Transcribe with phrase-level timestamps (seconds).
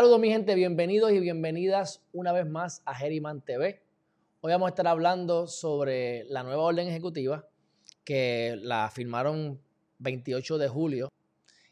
[0.00, 3.82] Saludos mi gente, bienvenidos y bienvenidas una vez más a Geriman TV.
[4.40, 7.46] Hoy vamos a estar hablando sobre la nueva orden ejecutiva
[8.02, 9.60] que la firmaron
[9.98, 11.12] 28 de julio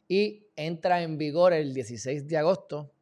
[0.08, 2.92] y entra en vigor el 16 de agosto.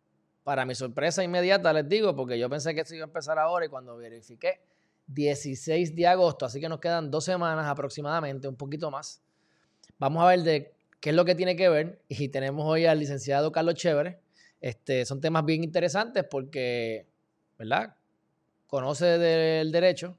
[0.44, 3.66] Para mi sorpresa inmediata les digo, porque yo pensé que esto iba a empezar ahora
[3.66, 4.60] y cuando verifiqué,
[5.08, 9.20] 16 de agosto, así que nos quedan dos semanas aproximadamente, un poquito más.
[9.98, 13.00] Vamos a ver de qué es lo que tiene que ver y tenemos hoy al
[13.00, 14.24] licenciado Carlos Chévere
[14.60, 17.06] este, son temas bien interesantes porque,
[17.58, 17.96] ¿verdad?
[18.66, 20.16] Conoce del derecho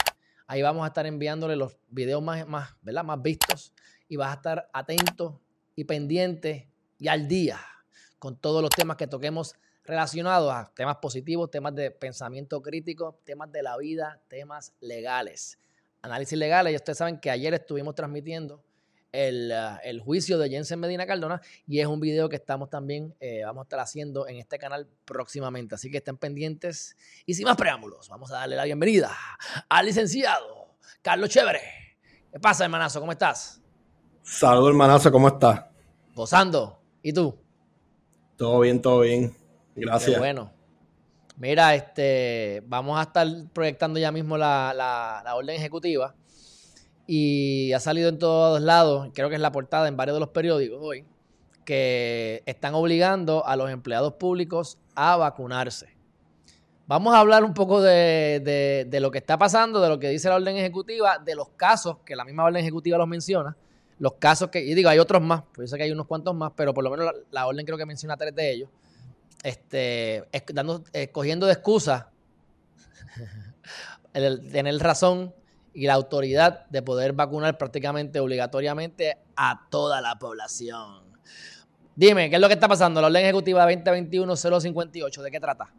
[0.46, 3.04] Ahí vamos a estar enviándole los videos más, más, ¿verdad?
[3.04, 3.74] más vistos
[4.08, 5.42] y vas a estar atento
[5.78, 7.60] y pendiente y al día
[8.18, 13.52] con todos los temas que toquemos relacionados a temas positivos, temas de pensamiento crítico, temas
[13.52, 15.56] de la vida, temas legales.
[16.02, 18.60] Análisis legales, y ustedes saben que ayer estuvimos transmitiendo
[19.12, 23.14] el, uh, el, juicio de Jensen Medina Cardona y es un video que estamos también,
[23.20, 25.76] eh, vamos a estar haciendo en este canal próximamente.
[25.76, 29.16] Así que estén pendientes y sin más preámbulos, vamos a darle la bienvenida
[29.68, 31.60] al licenciado Carlos Chévere.
[32.32, 32.98] ¿Qué pasa, hermanazo?
[32.98, 33.62] ¿Cómo estás?
[34.30, 35.64] Saludos, hermanazo, ¿cómo estás?
[36.14, 36.78] Gozando.
[37.02, 37.34] ¿Y tú?
[38.36, 39.34] Todo bien, todo bien.
[39.74, 40.12] Gracias.
[40.12, 40.52] Qué bueno.
[41.38, 46.14] Mira, este, vamos a estar proyectando ya mismo la, la, la, orden ejecutiva
[47.06, 50.28] y ha salido en todos lados, creo que es la portada en varios de los
[50.28, 51.04] periódicos hoy,
[51.64, 55.96] que están obligando a los empleados públicos a vacunarse.
[56.86, 60.10] Vamos a hablar un poco de, de, de lo que está pasando, de lo que
[60.10, 63.56] dice la orden ejecutiva, de los casos que la misma orden ejecutiva los menciona
[63.98, 66.34] los casos que, y digo, hay otros más, pues yo sé que hay unos cuantos
[66.34, 68.70] más, pero por lo menos la, orden creo que menciona tres de ellos,
[69.42, 72.10] este, es, dando, escogiendo de excusa
[74.12, 75.34] el tener razón
[75.74, 81.02] y la autoridad de poder vacunar prácticamente obligatoriamente a toda la población.
[81.94, 83.00] Dime, ¿qué es lo que está pasando?
[83.00, 85.72] La orden ejecutiva 2021-058, ¿de qué trata?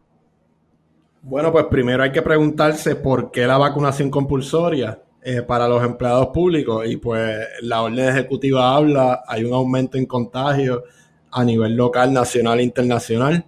[1.22, 6.28] Bueno, pues primero hay que preguntarse por qué la vacunación compulsoria eh, para los empleados
[6.28, 10.84] públicos y pues la orden ejecutiva habla, hay un aumento en contagio
[11.32, 13.46] a nivel local, nacional e internacional.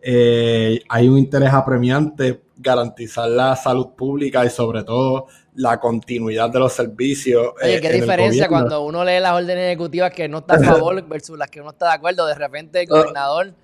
[0.00, 6.58] Eh, hay un interés apremiante garantizar la salud pública y sobre todo la continuidad de
[6.58, 7.52] los servicios.
[7.62, 11.38] Oye, ¿qué diferencia cuando uno lee las órdenes ejecutivas que no está a favor versus
[11.38, 12.26] las que uno está de acuerdo?
[12.26, 13.54] De repente el gobernador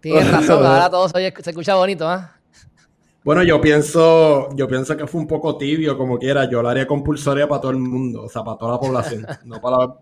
[0.00, 2.34] tiene razón, ahora todo se, se escucha bonito, ¿ah?
[2.36, 2.39] ¿eh?
[3.22, 6.48] Bueno, yo pienso, yo pienso que fue un poco tibio, como quiera.
[6.48, 9.26] Yo lo haría compulsoria para todo el mundo, o sea, para toda la población.
[9.44, 9.94] no para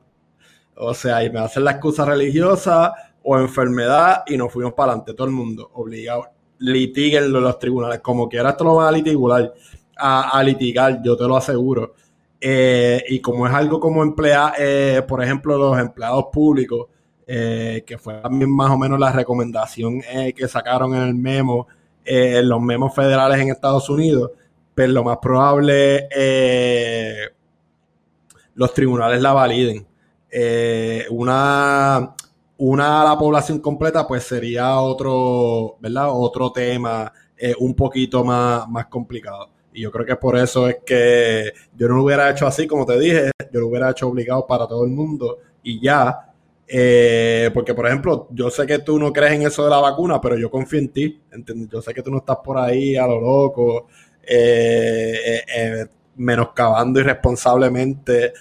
[0.80, 2.92] o sea, y me hacen la excusa religiosa
[3.24, 6.28] o enfermedad y nos fuimos para adelante, todo el mundo, obligado.
[6.60, 9.54] Litíguenlo los tribunales, como quiera, esto lo van a litigar,
[9.96, 11.94] a, a litigar, yo te lo aseguro.
[12.40, 16.86] Eh, y como es algo como emplea, eh, por ejemplo, los empleados públicos,
[17.26, 20.00] eh, que fue también más o menos la recomendación
[20.34, 21.66] que sacaron en el memo
[22.08, 24.30] eh, los memos federales en Estados Unidos,
[24.74, 27.28] pero lo más probable eh,
[28.54, 29.86] los tribunales la validen.
[30.30, 32.14] Eh, una,
[32.58, 36.08] una a la población completa, pues sería otro, ¿verdad?
[36.10, 39.50] Otro tema eh, un poquito más, más complicado.
[39.72, 42.84] Y yo creo que por eso es que yo no lo hubiera hecho así, como
[42.84, 46.27] te dije, yo lo hubiera hecho obligado para todo el mundo y ya,
[46.70, 50.20] eh, porque, por ejemplo, yo sé que tú no crees en eso de la vacuna,
[50.20, 51.20] pero yo confío en ti.
[51.32, 51.70] ¿entiendes?
[51.70, 53.86] Yo sé que tú no estás por ahí a lo loco,
[54.22, 58.32] eh, eh, eh menoscabando irresponsablemente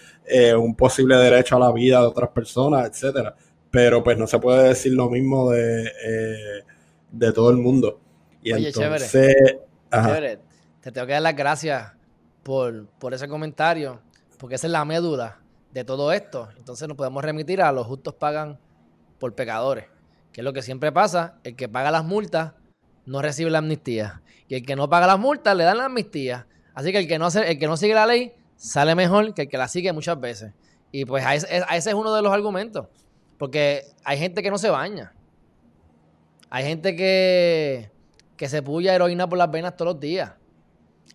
[0.57, 3.35] un posible derecho a la vida de otras personas, etcétera.
[3.69, 5.91] Pero, pues, no se puede decir lo mismo de,
[7.11, 7.99] de todo el mundo.
[8.41, 9.11] Y Oye, entonces.
[9.11, 9.59] Chévere.
[9.91, 10.39] chévere.
[10.81, 11.93] Te tengo que dar las gracias
[12.41, 14.01] por, por ese comentario,
[14.39, 15.39] porque esa es la médula
[15.77, 16.49] de todo esto.
[16.57, 18.59] Entonces nos podemos remitir a los justos pagan
[19.19, 19.85] por pecadores,
[20.31, 22.53] que es lo que siempre pasa, el que paga las multas
[23.05, 26.47] no recibe la amnistía y el que no paga las multas le dan la amnistía.
[26.73, 29.49] Así que el que no, el que no sigue la ley sale mejor que el
[29.49, 30.53] que la sigue muchas veces.
[30.91, 32.87] Y pues a ese, a ese es uno de los argumentos,
[33.37, 35.13] porque hay gente que no se baña.
[36.49, 37.91] Hay gente que,
[38.35, 40.31] que se puya heroína por las venas todos los días.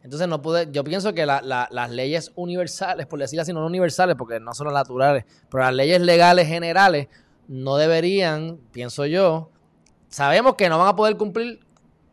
[0.03, 3.65] Entonces no puede, yo pienso que la, la, las leyes universales, por decirlo así, no
[3.65, 7.09] universales, porque no son las naturales, pero las leyes legales generales
[7.47, 9.51] no deberían, pienso yo,
[10.09, 11.61] sabemos que no van a poder cumplir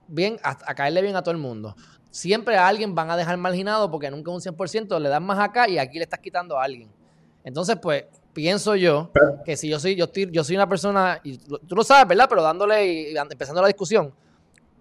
[0.08, 1.76] bien, a, a caerle bien a todo el mundo.
[2.12, 5.68] Siempre a alguien van a dejar marginado porque nunca un 100% le dan más acá
[5.68, 6.92] y aquí le estás quitando a alguien.
[7.44, 9.12] Entonces, pues, pienso yo
[9.46, 12.28] que si yo soy, yo estoy, yo soy una persona, y tú lo sabes, ¿verdad?
[12.30, 14.14] Pero dándole y empezando la discusión,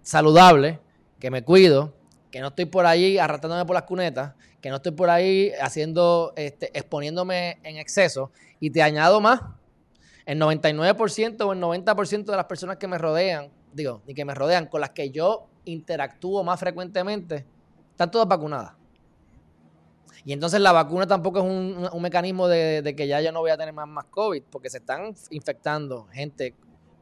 [0.03, 0.81] saludable,
[1.19, 1.93] que me cuido,
[2.31, 6.33] que no estoy por ahí arrastrándome por las cunetas, que no estoy por ahí haciendo,
[6.37, 8.31] este, exponiéndome en exceso.
[8.61, 9.41] Y te añado más,
[10.27, 14.35] el 99% o el 90% de las personas que me rodean, digo, ni que me
[14.35, 17.47] rodean, con las que yo interactúo más frecuentemente,
[17.91, 18.73] están todas vacunadas.
[20.25, 23.57] Y entonces la vacuna tampoco es un, mecanismo de, que ya yo no voy a
[23.57, 26.55] tener más, más COVID, porque se están infectando gente,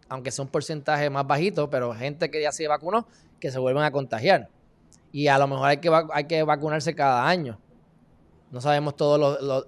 [0.09, 3.09] aunque sea un porcentaje más bajito, pero gente que ya se vacunó,
[3.41, 4.49] que se vuelven a contagiar.
[5.17, 7.59] Y a lo mejor hay que, hay que vacunarse cada año.
[8.51, 9.67] No sabemos todos los,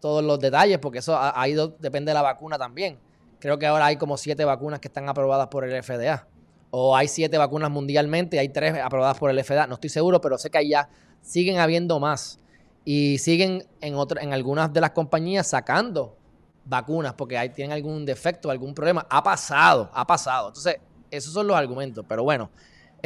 [0.00, 2.98] todos los detalles, porque eso ha, ido, depende de la vacuna también.
[3.38, 6.26] Creo que ahora hay como siete vacunas que están aprobadas por el FDA.
[6.70, 9.66] O hay siete vacunas mundialmente y hay tres aprobadas por el FDA.
[9.66, 10.88] No estoy seguro, pero sé que ya
[11.20, 12.38] siguen habiendo más.
[12.86, 16.16] Y siguen en, en algunas de las compañías sacando
[16.64, 19.06] vacunas porque ahí tienen algún defecto, algún problema.
[19.10, 20.48] Ha pasado, ha pasado.
[20.48, 20.76] Entonces,
[21.10, 22.02] esos son los argumentos.
[22.08, 22.50] Pero bueno,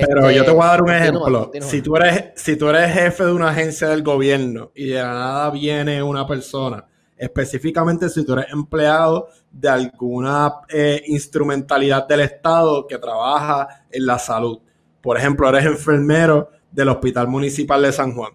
[0.07, 1.51] pero yo te voy a dar un este, ejemplo.
[1.61, 5.13] Si, tú eres, si tú eres jefe de una agencia del gobierno y de la
[5.13, 6.87] nada viene una persona,
[7.17, 14.19] específicamente si tú eres empleado de alguna eh, instrumentalidad del Estado que trabaja en la
[14.19, 14.59] salud.
[15.01, 18.33] Por ejemplo, eres enfermero del Hospital Municipal de San Juan.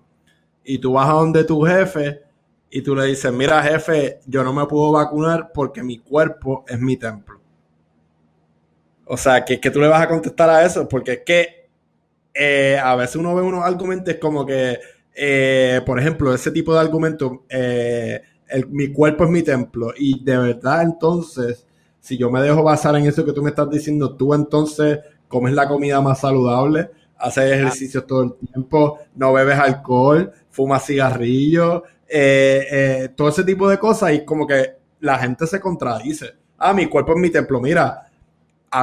[0.64, 2.24] Y tú vas a donde tu jefe
[2.70, 6.80] y tú le dices, mira jefe, yo no me puedo vacunar porque mi cuerpo es
[6.80, 7.40] mi templo.
[9.06, 11.70] O sea, que, que tú le vas a contestar a eso, porque es que
[12.34, 14.80] eh, a veces uno ve unos argumentos como que,
[15.14, 18.22] eh, por ejemplo, ese tipo de argumentos, eh,
[18.70, 21.66] mi cuerpo es mi templo, y de verdad entonces,
[22.00, 25.54] si yo me dejo basar en eso que tú me estás diciendo, tú entonces comes
[25.54, 31.84] la comida más saludable, haces ejercicio todo el tiempo, no bebes alcohol, fumas cigarrillos,
[33.16, 36.34] todo ese tipo de cosas, y como que la gente se contradice.
[36.58, 37.60] Ah, mi cuerpo es mi templo.
[37.62, 38.05] Mira,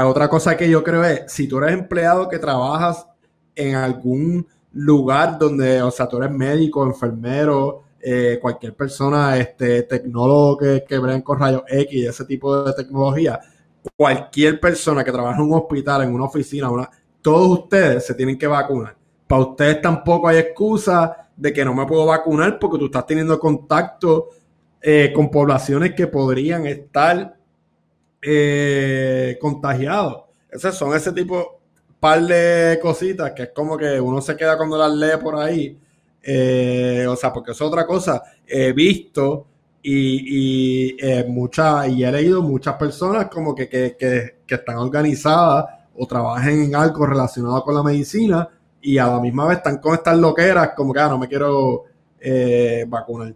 [0.00, 3.06] otra cosa que yo creo es, si tú eres empleado que trabajas
[3.54, 10.58] en algún lugar donde, o sea, tú eres médico, enfermero, eh, cualquier persona, este, tecnólogo
[10.58, 13.40] que, que con rayos X, ese tipo de tecnología,
[13.96, 16.88] cualquier persona que trabaja en un hospital, en una oficina, una,
[17.20, 18.96] todos ustedes se tienen que vacunar.
[19.26, 23.38] Para ustedes tampoco hay excusa de que no me puedo vacunar porque tú estás teniendo
[23.38, 24.30] contacto
[24.80, 27.36] eh, con poblaciones que podrían estar
[28.22, 30.24] eh, contagiados.
[30.50, 31.60] Esos son ese tipo,
[31.98, 35.78] par de cositas que es como que uno se queda cuando las lee por ahí.
[36.22, 38.22] Eh, o sea, porque es otra cosa.
[38.46, 39.46] He visto
[39.82, 41.26] y, y, eh,
[41.88, 45.64] y he leído muchas personas como que, que, que, están organizadas
[45.96, 48.48] o trabajan en algo relacionado con la medicina
[48.80, 51.84] y a la misma vez están con estas loqueras como que ah, no me quiero
[52.20, 53.34] eh, vacunar.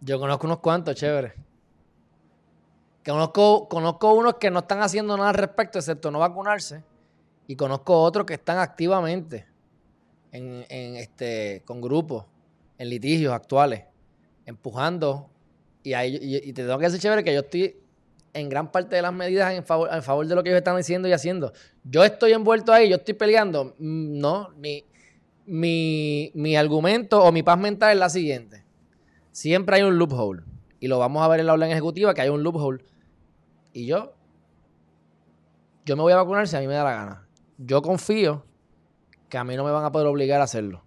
[0.00, 1.41] Yo conozco unos cuantos, chévere.
[3.04, 6.84] Conozco, conozco unos que no están haciendo nada al respecto, excepto no vacunarse.
[7.48, 9.46] Y conozco otros que están activamente
[10.30, 10.64] en,
[10.96, 12.24] este, con grupos,
[12.78, 13.82] en litigios actuales,
[14.46, 15.28] empujando.
[15.82, 17.76] Y, y, te tengo que decir, chévere, que yo estoy
[18.32, 20.76] en gran parte de las medidas en favor, en favor de lo que ellos están
[20.76, 21.52] diciendo y haciendo.
[21.82, 23.74] Yo estoy envuelto ahí, yo estoy peleando.
[23.78, 24.84] Mm, no, mi,
[25.44, 28.64] mi, mi argumento o mi paz mental es la siguiente.
[29.32, 30.44] Siempre hay un loophole.
[30.78, 32.84] Y lo vamos a ver en la orden ejecutiva, que hay un loophole
[33.72, 34.14] y yo,
[35.84, 37.28] yo me voy a vacunar si a mí me da la gana.
[37.58, 38.44] Yo confío
[39.28, 40.84] que a mí no me van a poder obligar a hacerlo.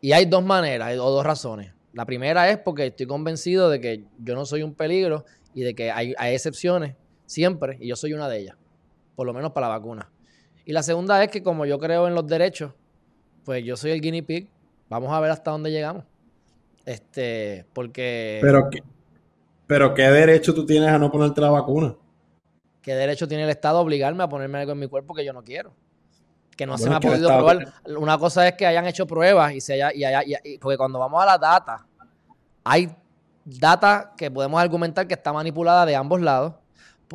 [0.00, 1.72] Y hay dos maneras o dos razones.
[1.92, 5.74] La primera es porque estoy convencido de que yo no soy un peligro y de
[5.74, 8.56] que hay, excepciones siempre y yo soy una de ellas,
[9.14, 10.10] por lo menos para la vacuna.
[10.64, 12.72] Y la segunda es que como yo creo en los derechos,
[13.44, 14.50] pues yo soy el guinea pig.
[14.88, 16.04] Vamos a ver hasta dónde llegamos.
[16.84, 18.40] Este, porque...
[18.42, 18.68] Pero,
[19.66, 21.94] pero ¿qué derecho tú tienes a no ponerte la vacuna?
[22.82, 25.32] ¿Qué derecho tiene el Estado a obligarme a ponerme algo en mi cuerpo que yo
[25.32, 25.72] no quiero?
[26.54, 27.72] Que no se me ha podido probar.
[27.98, 31.26] Una cosa es que hayan hecho pruebas y se haya, y porque cuando vamos a
[31.26, 31.86] la data,
[32.62, 32.94] hay
[33.44, 36.54] data que podemos argumentar que está manipulada de ambos lados,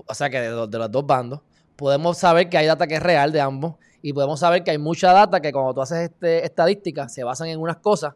[0.06, 1.42] o sea que de, los dos bandos.
[1.76, 4.78] Podemos saber que hay data que es real de ambos y podemos saber que hay
[4.78, 8.16] mucha data que cuando tú haces este, estadísticas se basan en unas cosas,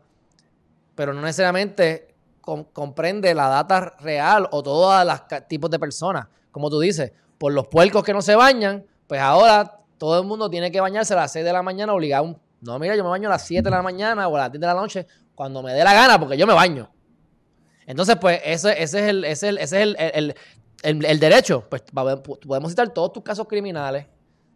[0.95, 2.12] pero no necesariamente
[2.43, 6.27] comprende la data real o todos los tipos de personas.
[6.51, 10.49] Como tú dices, por los puercos que no se bañan, pues ahora todo el mundo
[10.49, 12.39] tiene que bañarse a las 6 de la mañana obligado.
[12.61, 14.61] No, mira, yo me baño a las 7 de la mañana o a las 10
[14.61, 16.89] de la noche cuando me dé la gana porque yo me baño.
[17.85, 20.35] Entonces, pues ese, ese es, el, ese es el,
[20.83, 21.67] el, derecho.
[21.69, 24.05] Pues podemos citar todos tus casos criminales,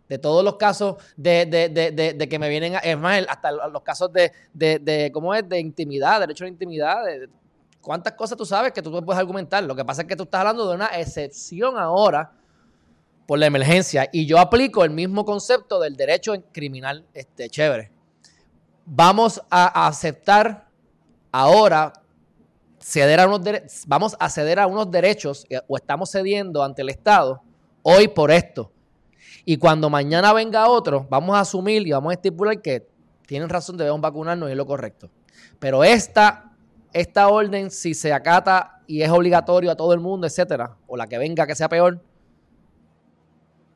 [0.08, 3.82] de todos los casos de, de, de, de, que me vienen, es más, hasta los
[3.82, 5.48] casos de, de, ¿cómo es?
[5.48, 7.03] De intimidad, derecho a la intimidad,
[7.88, 9.63] ¿Cuántas cosas tú sabes que tú puedes argumentar?
[9.63, 12.34] Lo que pasa es que tú estás hablando de una excepción ahora
[13.25, 17.89] por la emergencia y yo aplico el mismo concepto del derecho criminal, este, chévere.
[18.86, 20.67] Vamos a aceptar
[21.32, 21.94] ahora
[22.77, 23.39] ceder a unos
[23.88, 27.41] vamos a ceder a unos derechos eh, o estamos cediendo ante el Estado
[27.84, 28.70] hoy por esto.
[29.46, 32.86] Y cuando mañana venga otro, vamos a asumir y vamos a estipular que
[33.25, 35.10] tienen razón, debemos vacunarnos y es lo correcto.
[35.58, 36.47] Pero esta,
[37.00, 41.08] esta orden, si se acata y es obligatorio a todo el mundo, etcétera, o la
[41.08, 42.01] que venga que sea peor,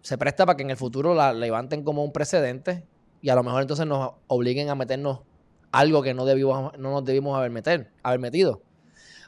[0.01, 2.83] se presta para que en el futuro la levanten como un precedente
[3.21, 5.19] y a lo mejor entonces nos obliguen a meternos
[5.71, 8.61] algo que no, debimos, no nos debimos haber, haber metido.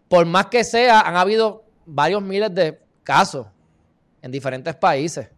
[0.08, 3.46] Por más que sea, han habido varios miles de casos
[4.22, 5.30] en diferentes países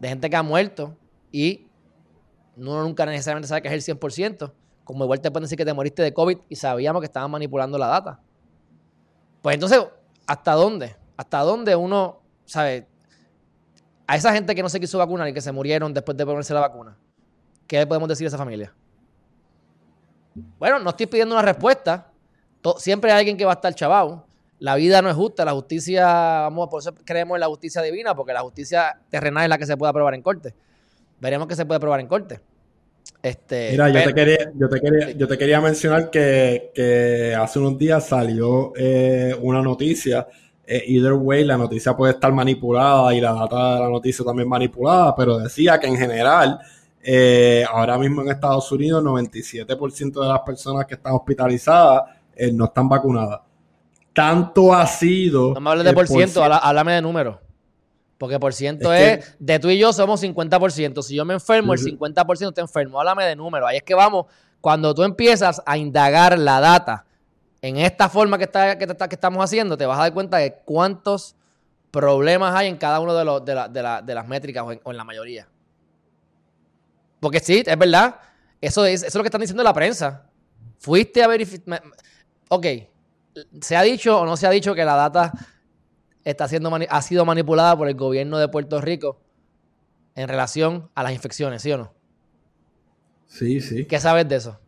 [0.00, 0.96] de gente que ha muerto
[1.32, 1.66] y
[2.56, 4.52] uno nunca necesariamente sabe que es el 100%.
[4.88, 7.76] Como igual te pueden decir que te moriste de COVID y sabíamos que estaban manipulando
[7.76, 8.20] la data.
[9.42, 9.86] Pues entonces,
[10.26, 10.96] ¿hasta dónde?
[11.14, 12.86] ¿Hasta dónde uno, sabe,
[14.06, 16.54] a esa gente que no se quiso vacunar y que se murieron después de ponerse
[16.54, 16.96] la vacuna,
[17.66, 18.72] ¿qué le podemos decir a esa familia?
[20.58, 22.10] Bueno, no estoy pidiendo una respuesta.
[22.78, 24.24] siempre hay alguien que va a estar chavado.
[24.58, 28.14] La vida no es justa, la justicia, vamos, por eso creemos en la justicia divina,
[28.14, 30.54] porque la justicia terrenal es la que se puede aprobar en corte.
[31.20, 32.40] Veremos que se puede aprobar en corte.
[33.22, 37.78] Este, Mira, yo, te quería, yo, te quería, yo te quería mencionar que, hace unos
[37.78, 40.26] días salió eh, una noticia.
[40.66, 44.48] Eh, either way, la noticia puede estar manipulada y la data de la noticia también
[44.48, 46.58] manipulada, pero decía que en general,
[47.02, 52.02] eh, ahora mismo en Estados Unidos, 97% de las personas que están hospitalizadas
[52.52, 53.40] no están vacunadas
[54.18, 55.54] tanto ha sido.
[55.54, 57.36] No me hables de por ciento, háblame de números.
[58.18, 61.02] Porque por ciento es, de tú y yo somos 50%.
[61.02, 62.98] Si yo me enfermo, el 50% está enfermo.
[62.98, 63.68] Háblame de números.
[63.68, 64.26] Ahí es que vamos,
[64.60, 67.06] cuando tú empiezas a indagar la data
[67.62, 70.52] en esta forma que, está, que, que estamos haciendo, te vas a dar cuenta de
[70.64, 71.36] cuántos
[71.90, 75.48] problemas hay en cada una de, los, de, las métricas o en, la mayoría.
[77.20, 78.16] Porque sí, es verdad.
[78.60, 80.24] Eso es, eso es lo que están diciendo la prensa.
[80.78, 81.82] Fuiste a verificar.
[82.48, 82.66] Ok,
[83.60, 85.32] se ha dicho o no se ha dicho que la data
[86.24, 89.20] está siendo ha sido manipulada por el gobierno de Puerto Rico
[90.14, 91.92] en relación a las infecciones, ¿sí o no?
[93.28, 93.84] Sí, sí.
[93.84, 94.58] ¿Qué sabes de eso?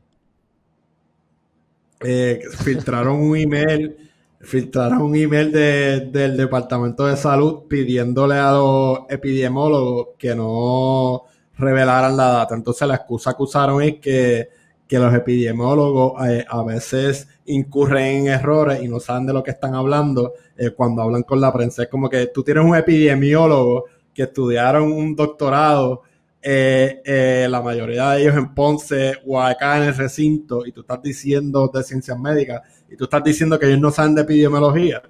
[2.03, 10.09] Eh, filtraron un email, filtraron un email del Departamento de Salud pidiéndole a los epidemiólogos
[10.19, 11.25] que no
[11.59, 12.55] revelaran la data.
[12.55, 14.49] Entonces la excusa que usaron es que,
[14.89, 19.75] los epidemiólogos eh, a veces incurren en errores y no saben de lo que están
[19.75, 21.83] hablando eh, cuando hablan con la prensa.
[21.83, 26.03] Es como que tú tienes un epidemiólogo que estudiaron un doctorado,
[26.43, 30.81] eh, eh, la mayoría de ellos en Ponce o acá en el recinto, y tú
[30.81, 35.03] estás diciendo de ciencias médicas, y tú estás diciendo que ellos no saben de epidemiología.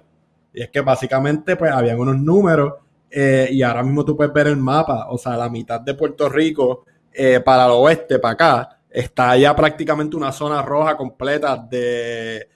[0.53, 2.73] Y es que básicamente pues habían unos números
[3.13, 6.85] y ahora mismo tú puedes ver el mapa, o sea, la mitad de Puerto Rico
[7.43, 12.47] para el oeste, para acá, está ya prácticamente una zona roja completa de,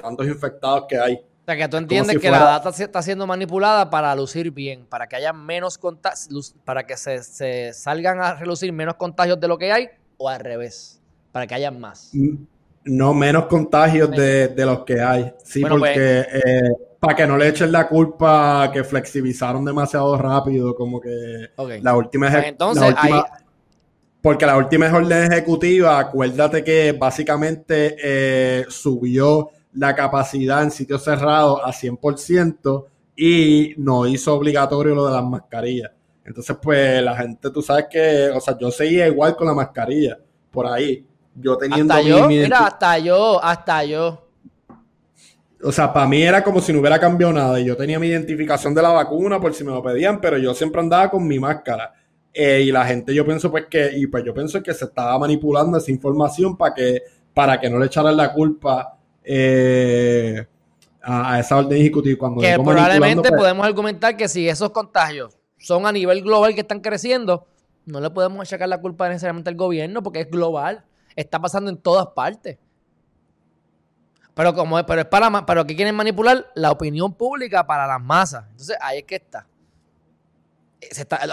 [0.00, 1.14] tantos infectados que hay.
[1.14, 5.06] O sea, que tú entiendes que la data está siendo manipulada para lucir bien, para
[5.06, 9.70] que haya menos contagios, para que se, salgan a relucir menos contagios de lo que
[9.70, 12.12] hay, o al revés, para que haya más.
[12.84, 15.34] No, menos contagios de, los que hay.
[15.42, 20.74] Sí, porque pues, eh, para que no le echen la culpa que flexibilizaron demasiado rápido,
[20.74, 21.50] como que
[21.82, 22.30] la última...
[22.30, 22.94] Pues entonces,
[24.24, 31.60] porque la última orden ejecutiva, acuérdate que básicamente eh, subió la capacidad en sitios cerrados
[31.62, 35.90] a 100% y no hizo obligatorio lo de las mascarillas.
[36.24, 40.16] Entonces, pues la gente, tú sabes que, o sea, yo seguía igual con la mascarilla,
[40.50, 41.04] por ahí.
[41.34, 44.26] Yo teniendo hasta yo, mira, hasta yo, hasta yo.
[45.62, 47.60] O sea, para mí era como si no hubiera cambiado nada.
[47.60, 50.54] Y yo tenía mi identificación de la vacuna por si me lo pedían, pero yo
[50.54, 51.92] siempre andaba con mi máscara.
[52.36, 55.16] Eh, y la gente, yo pienso pues que, y pues yo pienso que se estaba
[55.20, 60.44] manipulando esa información para que, para que no le echaran la culpa eh,
[61.00, 62.18] a, esa orden ejecutiva.
[62.18, 66.62] Cuando que probablemente pues podemos argumentar que si esos contagios son a nivel global que
[66.62, 67.46] están creciendo,
[67.86, 70.84] no le podemos achacar la culpa necesariamente al gobierno porque es global.
[71.14, 72.58] Está pasando en todas partes.
[74.34, 78.44] Pero como pero es para pero que quieren manipular la opinión pública para las masas.
[78.50, 79.46] Entonces ahí es que está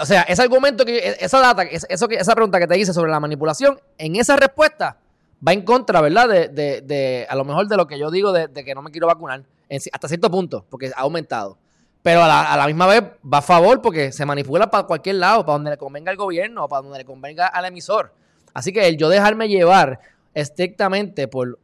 [0.00, 3.20] o sea, ese argumento, que esa data, eso, esa pregunta que te hice sobre la
[3.20, 4.98] manipulación, en esa respuesta
[5.46, 6.28] va en contra, ¿verdad?
[6.28, 9.06] De, de, a lo mejor de lo que yo digo de, que no me quiero
[9.06, 9.44] vacunar,
[9.92, 11.58] hasta cierto punto, porque ha aumentado.
[12.02, 15.54] Pero a la, misma vez va a favor porque se manipula para cualquier lado, para
[15.54, 18.12] donde le convenga al gobierno, para donde le convenga al emisor.
[18.52, 20.00] Así que el yo dejarme llevar
[20.34, 21.58] estrictamente por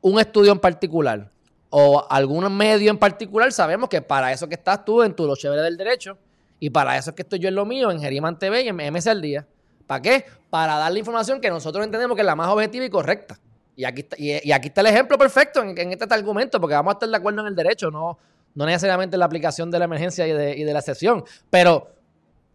[0.00, 1.30] un estudio en particular
[1.70, 5.36] o algún medio en particular, sabemos que para eso que estás tú en tu Lo
[5.36, 6.16] Chévere del Derecho
[6.60, 8.76] y para eso es que estoy yo en lo mío, en Geriman TV y en
[8.76, 9.46] MS al Día.
[9.86, 10.24] ¿Para qué?
[10.50, 13.38] Para dar la información que nosotros entendemos que es la más objetiva y correcta.
[13.74, 16.94] Y aquí está, y, aquí está el ejemplo perfecto en, este argumento, porque vamos a
[16.94, 18.18] estar de acuerdo en el derecho, no,
[18.54, 21.94] no necesariamente en la aplicación de la emergencia y de, la excepción, pero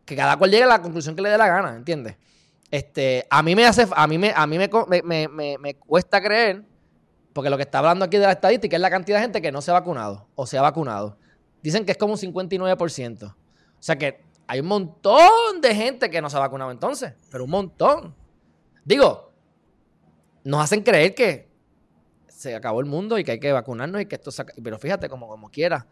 [0.04, 2.18] que cada cual llegue a la conclusión que le dé la gana, ¿entiendes?
[2.70, 6.64] Este, a mí me hace, a mí me, a mí me, me, cuesta creer,
[7.32, 9.54] porque lo que está hablando aquí de la estadística es la cantidad de gente que
[9.54, 11.18] no se ha vacunado o se ha vacunado.
[11.62, 13.34] Dicen que es como un 59%.
[13.84, 17.44] O sea que hay un montón de gente que no se ha vacunado entonces, pero
[17.44, 18.16] un montón.
[18.86, 19.34] Digo,
[20.46, 21.50] nos hacen creer que
[22.30, 24.46] se acabó el mundo y que hay que vacunarnos y que esto se...
[24.46, 25.86] Pero fíjate, como, como quiera,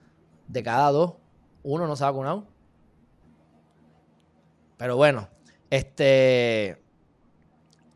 [0.48, 1.16] de cada dos,
[1.64, 2.48] uno no se ha vacunado.
[4.78, 5.28] Pero bueno,
[5.70, 6.82] este,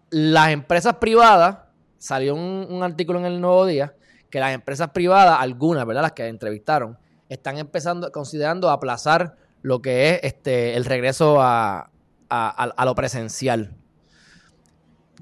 [0.09, 1.59] las empresas privadas,
[1.99, 3.95] salió un, artículo en el Nuevo Día,
[4.29, 6.01] que las empresas privadas, algunas, ¿verdad?
[6.01, 6.97] Las que entrevistaron,
[7.29, 11.89] están empezando, considerando aplazar lo que es este, el regreso a,
[12.29, 13.73] lo presencial.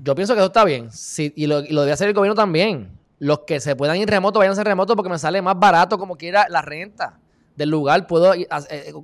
[0.01, 0.89] Yo pienso que eso está bien.
[1.17, 2.91] y, lo, y lo debe hacer el gobierno también.
[3.19, 5.97] Los que se puedan ir remoto, vayan a ser remoto porque me sale más barato
[5.97, 7.21] como quiera la renta
[7.55, 8.05] del lugar.
[8.05, 8.45] Puedo eh,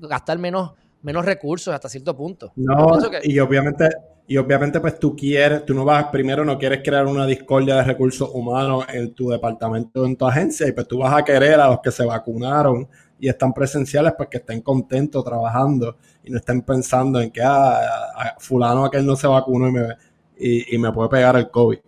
[0.02, 2.52] gastar menos menos recursos hasta cierto punto.
[2.58, 3.88] No, y obviamente,
[4.28, 7.84] y obviamente pues tú quieres, tú no vas, primero no quieres crear una discordia de
[7.84, 11.68] recursos humanos en tu departamento, en tu agencia, y pues tú vas a querer a
[11.68, 16.62] los que se vacunaron y están presenciales, pues que estén contentos trabajando y no estén
[16.62, 19.98] pensando en que ah, fulano aquel no se vacunó y me,
[20.38, 21.80] y, me puede pegar el COVID.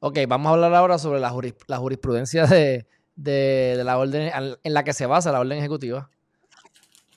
[0.00, 4.30] Ok, vamos a hablar ahora sobre la, jurisprudencia de, de, la orden
[4.62, 6.10] en la que se basa la orden ejecutiva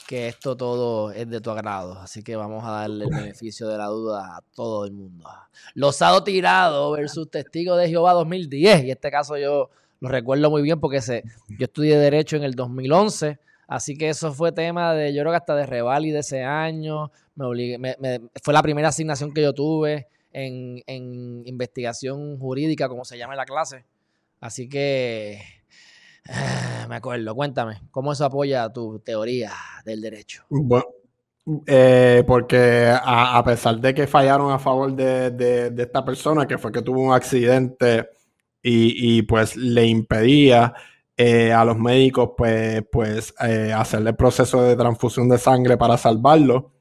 [0.06, 2.00] que esto todo es de tu agrado.
[2.00, 5.28] Así que vamos a darle el beneficio de la duda a todo el mundo.
[5.74, 8.86] Losado Tirado versus Testigo de Jehová 2010.
[8.86, 9.70] Y este caso yo
[10.06, 13.40] lo recuerdo muy bien porque se, yo estudié Derecho en el 2011.
[13.68, 17.12] Así que eso fue tema de, yo creo que hasta de de ese año.
[17.36, 23.36] Me, fue la primera asignación que yo tuve en, en investigación jurídica, como se llama
[23.36, 23.84] la clase.
[24.40, 25.42] Así que
[26.28, 29.52] Ah, me acuerdo, cuéntame, ¿cómo eso apoya tu teoría
[29.86, 30.44] del derecho?
[30.50, 30.86] Bueno,
[31.68, 36.82] eh, porque a, pesar de que fallaron a favor de, esta persona, que fue que
[36.82, 38.10] tuvo un accidente
[38.68, 40.74] y, pues le impedía
[41.16, 45.98] eh, a los médicos pues, pues eh, hacerle el proceso de transfusión de sangre para
[45.98, 46.72] salvarlo,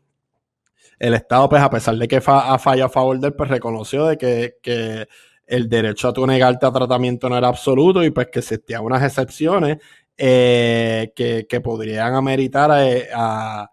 [0.99, 4.07] el Estado, pues a pesar de que ha fallado a favor de él, pues reconoció
[4.07, 5.07] de que, que
[5.47, 9.03] el derecho a tu negarte a tratamiento no era absoluto y pues que existían unas
[9.03, 9.79] excepciones
[10.17, 12.71] eh, que, podrían ameritar
[13.15, 13.71] a,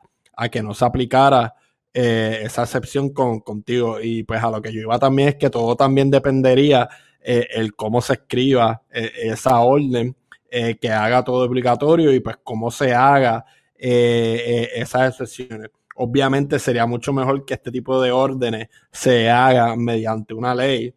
[0.51, 1.53] que no se aplicara
[1.93, 4.01] esa excepción con, contigo.
[4.01, 6.89] Y pues a lo que yo iba también es que todo también dependería
[7.21, 10.15] eh, el cómo se escriba esa orden,
[10.49, 13.45] que haga todo obligatorio y pues cómo se haga
[13.77, 15.69] esas excepciones.
[15.95, 20.93] Obviamente sería mucho mejor que este tipo de órdenes se haga mediante una ley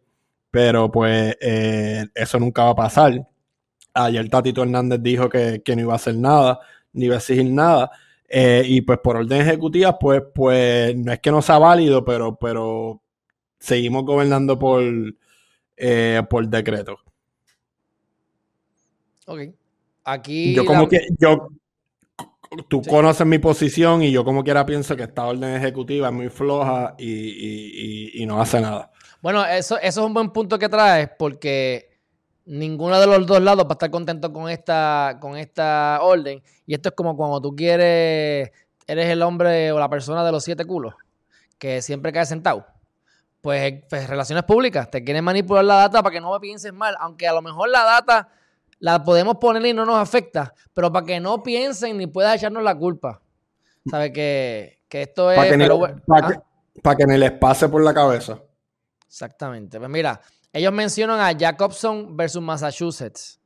[0.55, 3.27] pero pues eh, eso nunca va a pasar.
[3.93, 6.61] Ayer Tatito Hernández dijo que, no iba a hacer nada,
[6.93, 7.91] ni iba a exigir nada.
[8.29, 12.37] Eh, y pues por orden ejecutiva, pues, pues no es que no sea válido, pero,
[12.37, 13.01] pero
[13.59, 14.81] seguimos gobernando por,
[15.77, 16.97] eh, por decreto.
[19.25, 19.39] Ok.
[20.03, 20.53] Aquí.
[20.53, 21.07] Yo como que.
[21.17, 21.49] Yo,
[22.69, 26.29] tú conoces mi posición y yo como quiera pienso que esta orden ejecutiva es muy
[26.29, 28.91] floja y, y no hace nada.
[29.21, 31.95] Bueno, eso, eso es un buen punto que traes porque
[32.45, 36.41] ninguno de los dos lados va a estar contento con esta, con esta orden.
[36.65, 38.51] Y esto es como cuando tú quieres,
[38.87, 40.93] eres el hombre o la persona de los siete culos,
[41.57, 42.65] que siempre cae sentado.
[43.45, 46.95] Pues, pues relaciones públicas, te quieren manipular la data para que no me pienses mal,
[46.99, 48.27] aunque a lo mejor la data
[48.79, 52.63] la podemos poner y no nos afecta, pero para que no piensen ni puedas echarnos
[52.63, 53.21] la culpa.
[53.87, 54.09] ¿Sabes?
[54.13, 55.37] Que, que esto es...
[55.37, 56.43] Para que, ¿ah?
[56.81, 58.39] para que ni les pase por la cabeza.
[59.05, 59.77] Exactamente.
[59.77, 60.19] Pues mira,
[60.51, 63.39] ellos mencionan a Jacobson versus Massachusetts.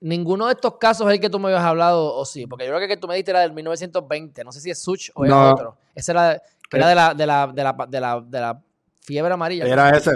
[0.00, 2.70] Ninguno de estos casos es el que tú me habías hablado, o sí, porque yo
[2.70, 4.44] creo que el que tú me diste era del 1920.
[4.44, 5.76] No sé si es Such o es otro.
[5.94, 8.62] Ese era, que era de la, de, la, de, la, de, la, de la
[9.06, 9.64] fiebre amarilla.
[9.64, 10.12] Era ese.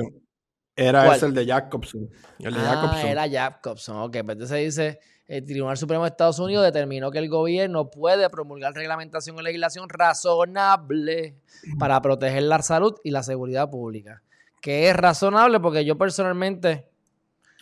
[0.77, 2.11] Era ese el de Jacobson.
[2.39, 3.09] El de ah, Jacobson.
[3.09, 3.97] era Jacobson.
[3.99, 8.29] Ok, pues entonces dice, el Tribunal Supremo de Estados Unidos determinó que el gobierno puede
[8.29, 11.37] promulgar reglamentación o legislación razonable
[11.79, 14.23] para proteger la salud y la seguridad pública
[14.61, 16.87] que es razonable porque yo personalmente...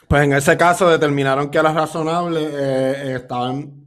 [0.06, 3.86] Pues en ese caso determinaron que era razonable, eh, estaban,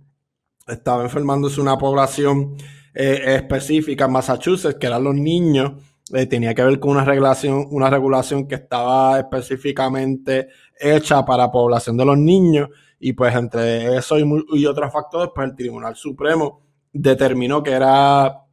[0.67, 2.57] estaba enfermándose una población
[2.93, 5.81] eh, específica en Massachusetts, que eran los niños,
[6.13, 11.97] eh, tenía que ver con una regulación, una regulación que estaba específicamente hecha para población
[11.97, 12.69] de los niños
[12.99, 16.61] Y pues entre eso y, otros factores, pues el Tribunal Supremo
[16.93, 18.45] determinó que era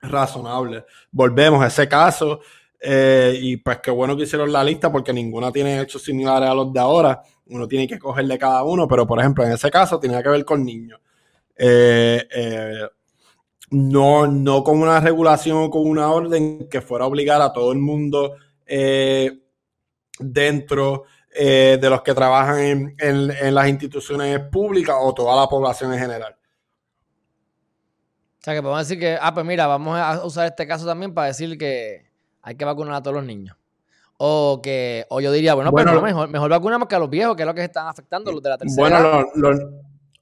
[0.00, 0.84] razonable.
[1.10, 2.40] Volvemos a ese caso
[2.80, 6.54] eh, y pues qué bueno que hicieron la lista porque ninguna tiene hechos similares a
[6.54, 7.22] los de ahora.
[7.46, 10.28] Uno tiene que coger de cada uno, pero por ejemplo en ese caso tenía que
[10.28, 11.00] ver con niños.
[11.56, 12.80] Eh, eh,
[13.74, 17.72] no, no con una regulación o con una orden que fuera a obligar a todo
[17.72, 18.36] el mundo
[20.18, 21.04] dentro
[21.36, 26.36] eh, de los que trabajan en, las instituciones públicas o toda la población en general.
[28.38, 31.12] O sea, que podemos decir que, ah, pues mira, vamos a usar este caso también
[31.12, 32.06] para decir que
[32.40, 33.56] hay que vacunar a todos los niños.
[34.16, 37.42] O que, o yo diría, bueno, pues mejor, mejor vacunamos que a los viejos, que
[37.42, 39.62] es lo que están afectando, los de la tercera Bueno,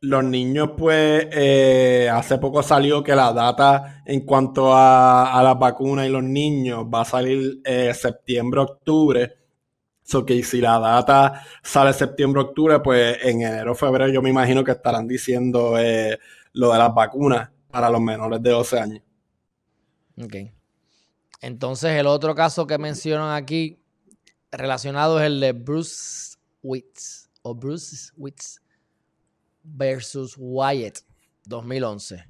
[0.02, 6.06] los, niños, pues, eh, hace poco salió que la data en cuanto a, las vacunas
[6.06, 9.42] y los niños va a salir eh, septiembre, octubre
[10.04, 15.06] So que si la data sale septiembre-octubre, pues en enero-febrero yo me imagino que estarán
[15.06, 16.18] diciendo eh,
[16.52, 19.02] lo de las vacunas para los menores de 12 años.
[20.22, 20.36] Ok.
[21.40, 23.78] Entonces el otro caso que mencionan aquí
[24.50, 28.60] relacionado es el de Bruce Witts o Bruce Witts
[29.62, 30.98] versus Wyatt
[31.44, 32.24] 2011.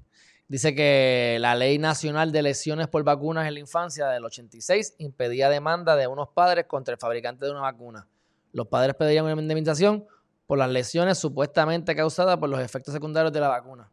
[0.49, 5.49] Dice que la Ley Nacional de Lesiones por Vacunas en la Infancia del 86 impedía
[5.49, 8.07] demanda de unos padres contra el fabricante de una vacuna.
[8.53, 10.07] Los padres pedirían una indemnización
[10.47, 13.91] por las lesiones supuestamente causadas por los efectos secundarios de la vacuna.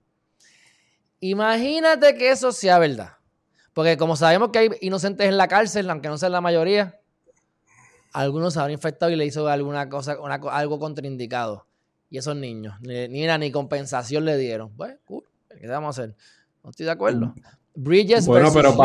[1.22, 3.14] Imagínate que eso sea verdad.
[3.74, 7.00] Porque como sabemos que hay inocentes en la cárcel, aunque no sean la mayoría,
[8.12, 10.18] algunos se habrán infectado y le hizo alguna cosa,
[10.52, 11.69] algo contraindicado.
[12.10, 14.72] Y esos niños, ni, ni, compensación le dieron.
[14.76, 14.96] Pues,
[15.60, 16.16] ¿qué vamos a hacer?
[16.64, 17.28] No estoy de acuerdo.
[17.28, 17.42] Mm.
[17.76, 18.76] Bridges bueno, pero,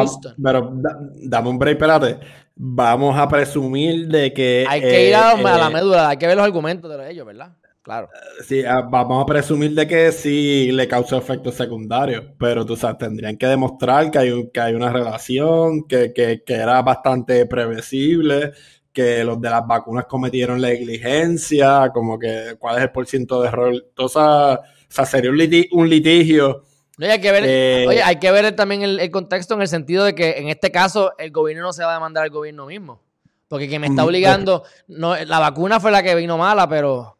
[0.41, 0.73] pero
[1.15, 2.19] dame un break, espérate.
[2.55, 4.65] Vamos a presumir de que.
[4.69, 7.57] Hay que ir a, eh, la médula, hay que ver los argumentos de ellos, ¿verdad?
[7.83, 8.09] Claro.
[8.47, 12.97] Sí, ah, vamos a presumir de que sí le causó efectos secundarios, pero tú sabes,
[12.99, 18.53] tendrían que demostrar que hay, que hay una relación, que, que, que era bastante previsible,
[18.95, 23.75] que los de las vacunas cometieron negligencia, como que cuál es el porcentaje de error.
[23.75, 25.31] Entonces, o sea, sería
[25.73, 26.63] un litigio
[26.99, 30.15] Oye, hay que ver, eh, hay que ver también el, contexto en el sentido de
[30.15, 33.01] que en este caso el gobierno no se va a demandar al gobierno mismo.
[33.49, 37.19] Porque quien me está mm, obligando, no, la vacuna fue la que vino mala, pero,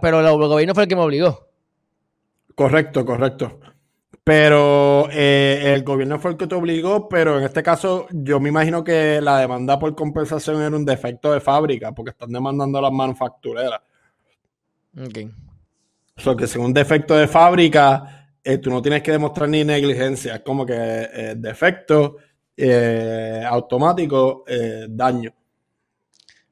[0.00, 1.48] pero el, gobierno fue el que me obligó.
[2.54, 3.58] Correcto, correcto.
[4.24, 8.48] Pero eh, el gobierno fue el que te obligó, pero en este caso yo me
[8.48, 12.82] imagino que la demanda por compensación era un defecto de fábrica, porque están demandando a
[12.82, 13.80] las manufactureras.
[14.98, 15.18] Ok.
[16.16, 20.36] O sea, que según defecto de fábrica, eh, tú no tienes que demostrar ni negligencia,
[20.36, 22.16] es como que eh, defecto
[22.56, 24.44] eh, automático,
[24.88, 25.34] daño.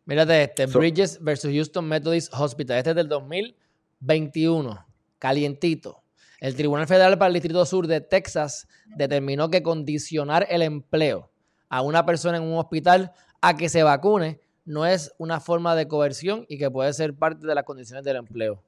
[0.04, 2.78] Mírate este, Bridges versus Houston Methodist Hospital.
[2.78, 4.86] Este es del 2021,
[5.18, 6.01] calientito.
[6.42, 11.30] El Tribunal Federal para el Distrito Sur de Texas determinó que condicionar el empleo
[11.68, 15.86] a una persona en un hospital a que se vacune no es una forma de
[15.86, 18.60] coerción y que puede ser parte de las condiciones del empleo.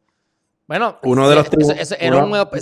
[0.68, 1.48] Bueno, uno de los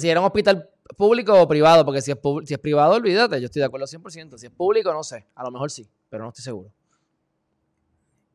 [0.01, 3.45] si era un hospital público o privado, porque si es, si es privado, olvídate, yo
[3.45, 4.39] estoy de acuerdo 100%.
[4.39, 6.71] Si es público, no sé, a lo mejor sí, pero no estoy seguro.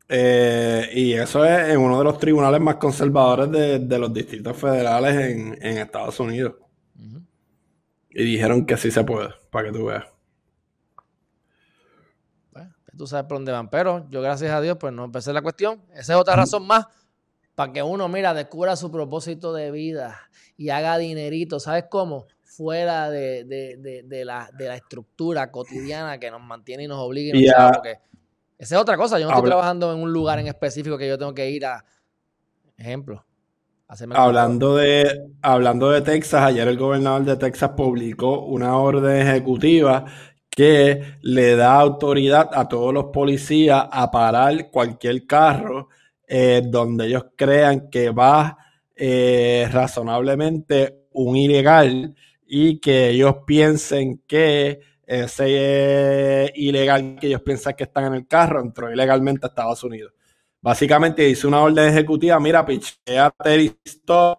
[0.08, 5.16] Eh, y eso es en uno de los tribunales más conservadores de, los distritos federales
[5.60, 6.54] en, Estados Unidos.
[8.10, 10.04] Y dijeron que sí se puede, para que tú veas.
[12.52, 15.42] Bueno, tú sabes por dónde van, pero yo gracias a Dios pues no empecé la
[15.42, 15.82] cuestión.
[15.92, 16.86] Esa es otra razón más
[17.58, 20.16] para que uno, mira, descubra su propósito de vida
[20.56, 22.28] y haga dinerito, ¿sabes cómo?
[22.44, 23.44] Fuera de,
[24.24, 27.36] la, estructura cotidiana que nos mantiene y nos obliga.
[27.36, 27.98] Y porque
[28.58, 29.18] esa es otra cosa.
[29.18, 31.84] Yo no estoy trabajando en un lugar en específico que yo tengo que ir a.
[32.76, 33.24] Ejemplo.
[34.10, 40.04] Hablando de, hablando de Texas, ayer el gobernador de Texas publicó una orden ejecutiva
[40.50, 45.88] que le da autoridad a todos los policías a parar cualquier carro
[46.26, 48.58] eh, donde ellos crean que va
[48.94, 52.14] eh, razonablemente un ilegal
[52.46, 58.60] y que ellos piensen que ese ilegal que ellos piensan que están en el carro
[58.60, 60.12] entró ilegalmente a Estados Unidos.
[60.60, 64.38] Básicamente hizo una orden ejecutiva, mira, pichea terrorista,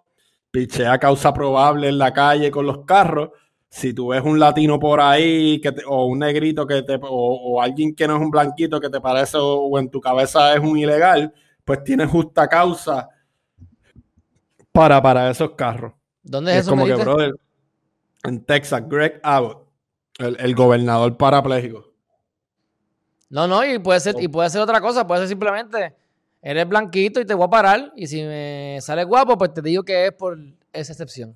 [0.50, 3.30] pichea causa probable en la calle con los carros.
[3.68, 7.62] Si tú ves un latino por ahí que o un negrito que te, o, o,
[7.62, 10.76] alguien que no es un blanquito que te parece o en tu cabeza es un
[10.76, 11.32] ilegal,
[11.64, 13.08] pues tiene justa causa
[14.72, 15.92] para, para esos carros.
[16.22, 16.70] ¿Dónde es, eso?
[16.70, 17.34] Como que, brother,
[18.24, 19.66] en Texas, Greg Abbott,
[20.18, 21.92] el, gobernador parapléjico.
[23.28, 25.94] No, no, y puede ser, y puede ser otra cosa, puede ser simplemente
[26.42, 27.92] Eres blanquito y te voy a parar.
[27.96, 30.38] Y si me sale guapo, pues te digo que es por
[30.72, 31.34] esa excepción.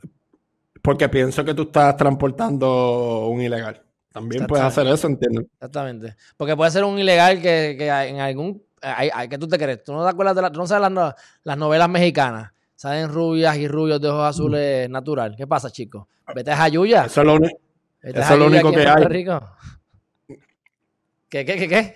[0.82, 3.82] Porque pienso que tú estás transportando un ilegal.
[4.12, 5.42] También puedes hacer eso, entiendo.
[5.54, 6.14] Exactamente.
[6.36, 8.62] Porque puede ser un ilegal que, que en algún.
[8.80, 9.82] Hay, ¿Qué tú te crees?
[9.82, 12.52] ¿Tú no te acuerdas de la, tú no sabes las, las novelas mexicanas?
[12.76, 15.34] Salen rubias y rubios de ojos azules natural.
[15.36, 16.06] ¿Qué pasa, chicos?
[16.34, 17.06] Vete a Jayuya.
[17.06, 17.54] Eso es lo, eso
[18.02, 19.24] es lo único que hay.
[21.28, 21.94] ¿Qué, qué, qué, qué?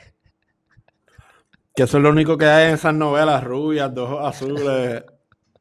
[1.78, 5.04] Que eso es lo único que hay en esas novelas rubias, de ojos azules.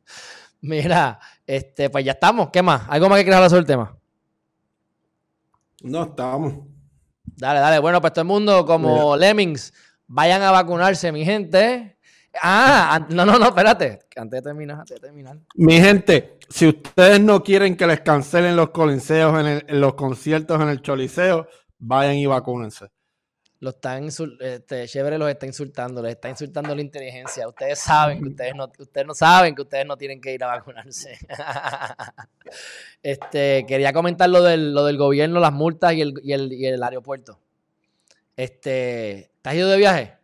[0.61, 2.49] Mira, este, pues ya estamos.
[2.49, 2.81] ¿Qué más?
[2.89, 3.95] ¿Algo más que quieras hablar sobre el tema?
[5.83, 6.55] No, estamos.
[7.23, 7.77] Dale, dale.
[7.77, 9.71] Bueno, pues todo el mundo, como Lemmings,
[10.07, 11.99] vayan a vacunarse, mi gente.
[12.41, 13.99] Ah, no, no, no, espérate.
[14.15, 15.37] Antes de terminar, antes de terminar.
[15.53, 20.59] Mi gente, si ustedes no quieren que les cancelen los coliseos en, en los conciertos
[20.59, 22.87] en el choliseo, vayan y vacúnense.
[23.59, 27.47] Lo están este, chévere los está insultando, les está insultando la inteligencia.
[27.47, 30.47] Ustedes saben que ustedes no, ustedes no saben que ustedes no tienen que ir a
[30.47, 31.17] vacunarse.
[33.03, 36.67] este, quería comentar lo del, lo del gobierno, las multas y el, y el, y
[36.67, 37.39] el aeropuerto.
[38.35, 40.17] Este, ¿te has ido de viaje?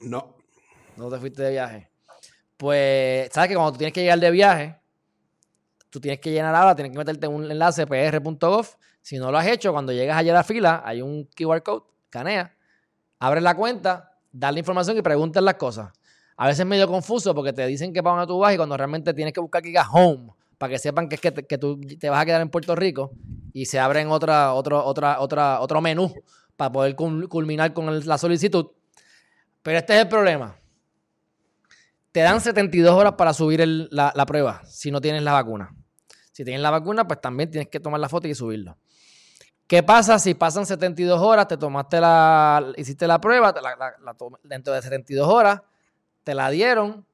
[0.00, 0.34] No.
[0.96, 1.90] No te fuiste de viaje.
[2.56, 4.76] Pues, ¿sabes que cuando tú tienes que llegar de viaje,
[5.90, 8.66] tú tienes que llenar ahora, tienes que meterte en un enlace pr.gov.
[9.02, 11.84] Si no lo has hecho, cuando llegas allá a la fila, hay un QR code,
[12.08, 12.56] canea,
[13.18, 15.92] abres la cuenta, das la información y preguntas las cosas.
[16.36, 18.76] A veces es medio confuso porque te dicen que para dónde tú vas y cuando
[18.76, 22.08] realmente tienes que buscar que diga home para que sepan que que, que, tú te
[22.08, 23.10] vas a quedar en Puerto Rico
[23.52, 26.14] y se abren otra, otra, otra, otra, otro menú
[26.56, 28.66] para poder culminar con la solicitud.
[29.62, 30.56] Pero este es el problema.
[32.12, 35.74] Te dan 72 horas para subir la, prueba si no tienes la vacuna.
[36.30, 38.76] Si tienes la vacuna, pues también tienes que tomar la foto y subirlo.
[39.66, 43.54] ¿Qué pasa si pasan 72 horas, te tomaste la, hiciste la prueba,
[44.42, 45.62] dentro de 72 horas,
[46.24, 47.06] te la dieron,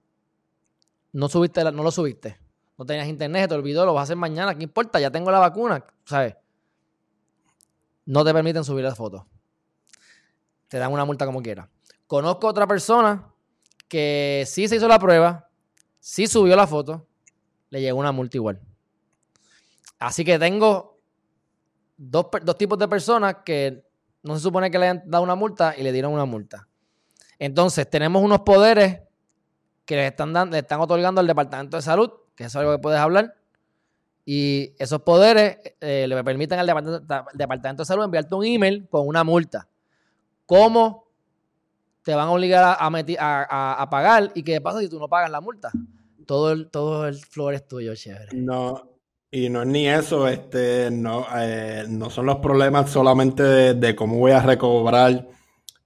[1.13, 2.39] no subiste, no lo subiste,
[2.77, 4.99] no tenías internet, te olvidó, lo vas a hacer mañana, ¿qué importa?
[4.99, 6.35] Ya tengo la vacuna, ¿sabes?
[8.07, 9.23] No te permiten subir las fotos.
[10.69, 11.69] Te dan una multa como quiera.
[12.07, 13.33] Conozco otra persona
[13.87, 15.49] que sí se hizo la prueba,
[16.01, 17.07] sí subió la foto,
[17.71, 18.61] le llegó una multa igual.
[19.99, 20.98] Así que tengo
[21.99, 23.85] dos, tipos de personas que
[24.23, 26.67] no se supone que le hayan dado una multa y le dieron una multa.
[27.39, 29.03] Entonces, tenemos unos poderes
[29.85, 32.99] que le están, dando, están otorgando al Departamento de Salud, que es algo que puedes
[32.99, 33.35] hablar.
[34.25, 39.25] Y esos poderes eh, le permiten al Departamento de Salud enviarte un email con una
[39.25, 39.69] multa.
[40.47, 41.09] ¿Cómo
[42.09, 45.43] te van a obligar a, a, pagar y qué pasa si tú no pagas la
[45.43, 45.71] multa.
[46.27, 48.35] Todo todo el flor es tuyo, chévere.
[48.35, 48.83] No,
[49.31, 53.43] y no es ni eso, este, no, eh, no son los problemas solamente
[53.75, 55.29] de, cómo voy a recobrar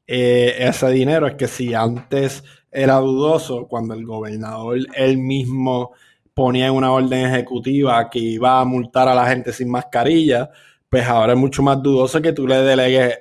[0.07, 5.93] eh, ese dinero, es que si antes era dudoso, cuando el gobernador él mismo
[6.35, 10.51] ponía en una orden ejecutiva que iba a multar a la gente sin mascarilla,
[10.89, 13.21] pues ahora es mucho más dudoso que tú le delegues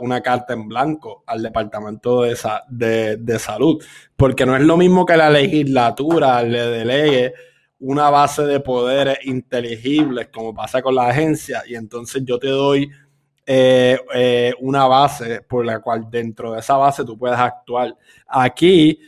[0.00, 3.82] una carta en blanco al Departamento de, de, Salud,
[4.16, 7.34] porque no es lo mismo que la legislatura le delegue
[7.80, 12.90] una base de poderes inteligibles, como pasa con la agencia, y entonces yo te doy
[13.46, 17.96] eh, eh, una base por la cual dentro de esa base tú puedes actuar.
[18.28, 19.00] Aquí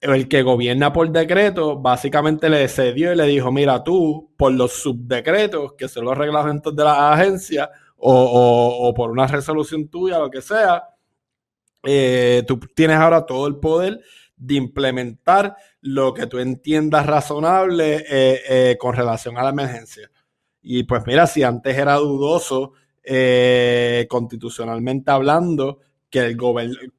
[0.00, 4.72] el que gobierna por decreto básicamente le cedió y le dijo, mira tú, por los
[4.72, 10.42] subdecretos, que son los reglamentos de la agencia, o, por una resolución tuya, lo que
[10.42, 10.82] sea,
[11.84, 14.00] eh, tú tienes ahora todo el poder
[14.36, 20.10] de implementar lo que tú entiendas razonable eh, eh, con relación a la emergencia.
[20.62, 22.72] Y pues mira, si antes era dudoso,
[24.08, 25.78] constitucionalmente hablando,
[26.10, 26.36] que el,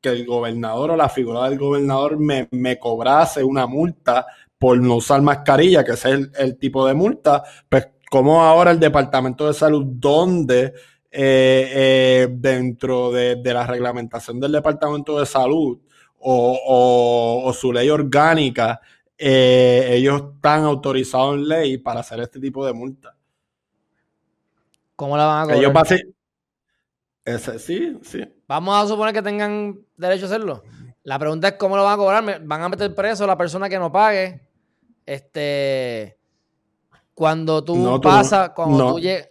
[0.01, 4.25] que el gobernador o la figura del gobernador me, cobrase una multa
[4.57, 9.47] por no usar mascarilla, que es el, tipo de multa, pues como ahora el Departamento
[9.47, 10.73] de Salud, donde
[11.11, 15.79] eh, eh, dentro de, la reglamentación del Departamento de Salud
[16.29, 18.81] o, su ley orgánica,
[19.17, 23.15] eh, ellos están autorizados en ley para hacer este tipo de multa.
[24.95, 25.59] ¿Cómo la van a cobrar?
[25.59, 25.73] Ellos
[27.23, 28.23] ese, sí, sí.
[28.47, 30.63] Vamos a suponer que tengan derecho a hacerlo.
[31.03, 32.41] La pregunta es cómo lo van a cobrar.
[32.45, 34.47] ¿Van a meter preso a la persona que no pague?
[35.05, 36.17] Este.
[37.13, 39.29] Cuando tú pasas, cuando tú llegas.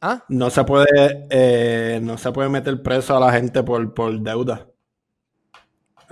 [0.00, 0.24] ¿Ah?
[0.28, 4.66] No se puede, eh, no se puede meter preso a la gente por, por deuda.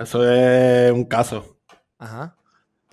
[0.01, 1.57] Eso es un caso.
[1.97, 2.35] Ajá.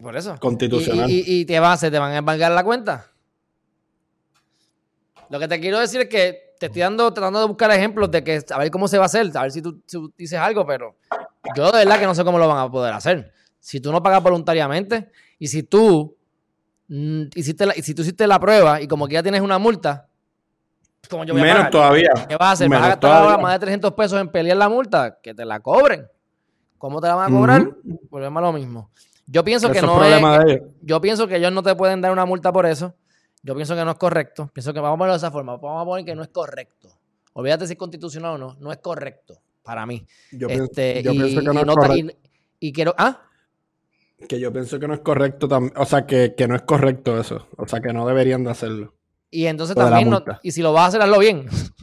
[0.00, 0.36] Por eso.
[0.38, 1.10] Constitucional.
[1.10, 3.06] ¿Y, y, te, van, te van a embargar la cuenta?
[5.30, 8.24] Lo que te quiero decir es que te estoy dando, tratando de buscar ejemplos de
[8.24, 9.82] que a ver cómo se va a hacer, a ver si tú,
[10.16, 10.96] dices algo, pero
[11.54, 13.32] yo de verdad que no sé cómo lo van a poder hacer.
[13.60, 16.16] Si tú no pagas voluntariamente y si tú
[16.88, 20.08] mm, hiciste la, si tú hiciste la prueba y como que ya tienes una multa,
[21.08, 22.10] como yo voy Menos a todavía.
[22.28, 22.68] ¿Qué vas a hacer?
[22.68, 25.18] ¿Vas a gastar ahora más de 300 pesos en pelear la multa?
[25.22, 26.06] Que te la cobren.
[26.78, 27.76] ¿Cómo te la van a cobrar?
[28.08, 28.90] Volvemos a lo mismo.
[29.26, 30.62] Yo pienso que no es.
[30.80, 32.94] yo pienso que ellos no te pueden dar una multa por eso.
[33.42, 34.50] Yo pienso que no es correcto.
[34.52, 35.56] Pienso que vamos a ponerlo de esa forma.
[35.56, 36.88] Vamos a poner que no es correcto.
[37.34, 38.56] Olvídate si es constitucional o no.
[38.58, 40.06] No es correcto para mí.
[40.32, 42.18] Yo, pienso, este, que no es correcto.
[42.58, 42.94] Y, quiero.
[42.96, 43.22] ¿Ah?
[44.28, 45.48] Que yo pienso que no es correcto.
[45.76, 47.46] O sea, que, no es correcto eso.
[47.56, 48.94] O sea, que no deberían de hacerlo.
[49.30, 50.10] Y entonces también.
[50.42, 51.46] y si lo vas a hacer, hazlo bien.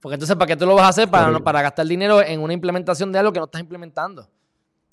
[0.00, 1.08] Porque entonces, ¿para qué tú lo vas a hacer?
[1.08, 4.28] Para, para gastar dinero en una implementación de algo que no estás implementando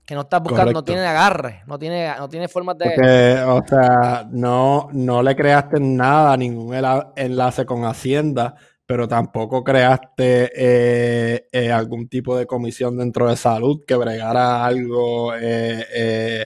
[0.07, 3.43] que no estás buscando, no tiene agarre, no tiene, no tiene formas de.
[3.45, 6.73] o sea, no, no le creaste nada, ningún
[7.17, 13.83] enlace con Hacienda, pero tampoco creaste eh, eh, algún tipo de comisión dentro de salud
[13.85, 16.45] que bregara algo eh,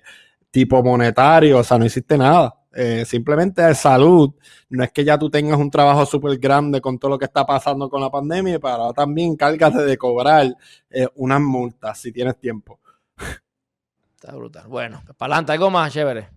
[0.50, 2.56] tipo monetario, o sea, no hiciste nada.
[3.06, 4.34] Simplemente de salud,
[4.70, 7.46] no es que ya tú tengas un trabajo súper grande con todo lo que está
[7.46, 10.56] pasando con la pandemia, pero también cárgate de cobrar
[11.16, 12.80] unas multas si tienes tiempo.
[14.16, 14.68] Está brutal.
[14.68, 16.30] Bueno, pues para adelante, algo más chévere.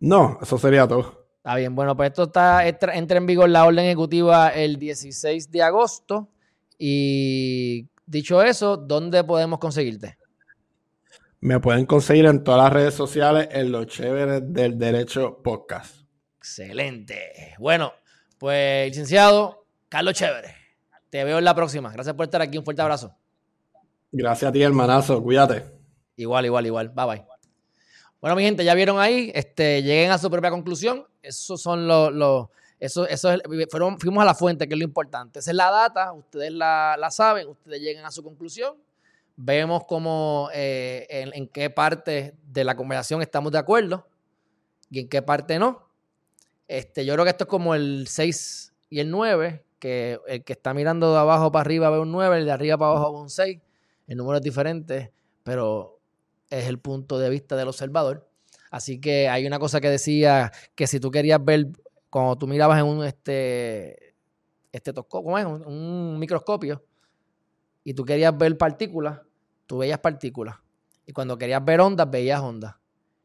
[0.00, 1.24] No, eso sería todo.
[1.38, 5.62] Está bien, bueno, pues esto está, entra en vigor la orden ejecutiva el 16 de
[5.62, 6.28] agosto.
[6.78, 10.18] Y dicho eso, ¿dónde podemos conseguirte?
[11.44, 15.94] Me pueden conseguir en todas las redes sociales en los chéveres del derecho podcast.
[16.38, 17.54] Excelente.
[17.58, 17.92] Bueno,
[18.38, 20.54] pues licenciado Carlos Chévere,
[21.10, 21.92] te veo en la próxima.
[21.92, 22.56] Gracias por estar aquí.
[22.56, 23.14] Un fuerte abrazo.
[24.10, 25.22] Gracias a ti, hermanazo.
[25.22, 25.66] Cuídate.
[26.16, 26.88] Igual, igual, igual.
[26.88, 27.26] Bye bye.
[28.22, 31.06] Bueno, mi gente, ya vieron ahí, este, lleguen a su propia conclusión.
[31.20, 32.48] Esos son los,
[32.80, 33.28] eso, eso
[33.70, 35.40] fueron, fuimos a la fuente, que es lo importante.
[35.40, 38.76] Esa es la data, ustedes la, saben, ustedes llegan a su conclusión.
[39.36, 44.06] Vemos cómo, eh, en, qué parte de la conversación estamos de acuerdo
[44.90, 45.88] y en qué parte no.
[46.68, 50.52] Este, yo creo que esto es como el 6 y el 9, que el que
[50.52, 53.20] está mirando de abajo para arriba ve un 9, el de arriba para abajo ve
[53.20, 53.60] un 6.
[54.06, 56.00] El número es diferente, pero
[56.50, 58.28] es el punto de vista del observador.
[58.70, 61.68] Así que hay una cosa que decía que si tú querías ver,
[62.10, 64.14] cuando tú mirabas en un este,
[64.72, 65.44] este ¿cómo es?
[65.44, 66.82] Un, microscopio,
[67.84, 69.20] y tú querías ver partículas,
[69.66, 70.56] tú veías partículas.
[71.06, 72.74] Y cuando querías ver ondas, veías ondas.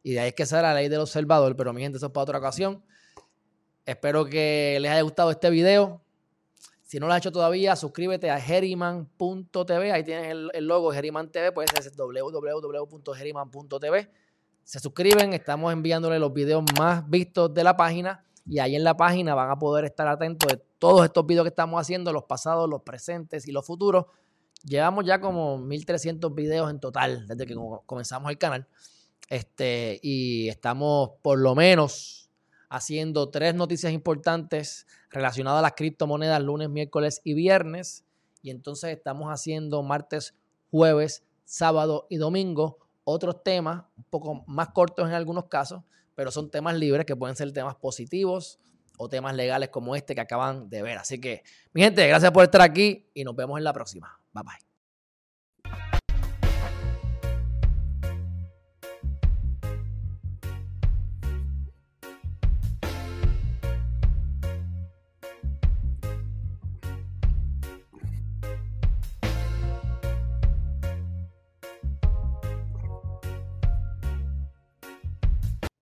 [0.04, 1.56] Y de ahí es que sale la ley del observador.
[1.56, 2.84] Pero mi gente, eso es para otra ocasión.
[3.86, 6.02] Espero que les haya gustado este video.
[6.82, 9.92] Si no lo has hecho todavía, suscríbete a Geriman.tv.
[9.92, 11.52] Ahí tienes el, logo Geriman TV.
[11.52, 14.12] Puedes ser www.geriman.tv.
[14.64, 18.26] Se suscriben, estamos enviándole los videos más vistos de la página.
[18.46, 21.50] Y ahí en la página van a poder estar atentos de todos estos videos que
[21.50, 24.08] estamos haciendo, los pasados, los presentes y los futuros.
[24.64, 28.68] Llevamos ya como 1300 videos en total desde que comenzamos el canal.
[29.30, 32.30] Este, y estamos por lo menos
[32.70, 38.06] haciendo tres noticias importantes relacionado a las criptomonedas lunes, miércoles y viernes.
[38.42, 40.36] Y entonces estamos haciendo martes,
[40.72, 42.78] jueves, sábado y domingo
[43.14, 45.84] otros temas, un poco más cortos en algunos casos,
[46.16, 48.60] pero son temas libres que pueden ser temas positivos
[48.98, 50.98] o temas legales como este que acaban de ver.
[50.98, 51.44] Así que,
[51.74, 54.19] mi gente, gracias por estar aquí y nos vemos en la próxima.
[54.40, 54.69] Bye bye.